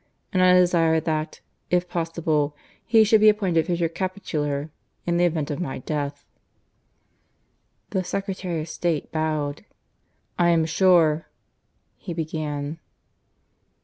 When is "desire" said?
0.55-0.99